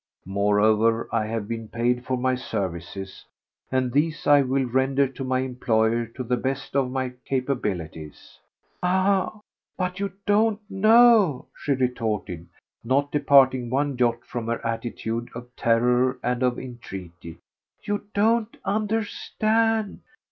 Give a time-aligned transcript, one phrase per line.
[0.25, 3.23] Moreover, I have been paid for my services,
[3.71, 8.39] and these I will render to my employer to the best of my capabilities."
[8.81, 9.41] "Ah,
[9.77, 12.47] but you don't know," she retorted,
[12.83, 17.37] not departing one jot from her attitude of terror and of entreaty,
[17.83, 19.99] "you don't understand.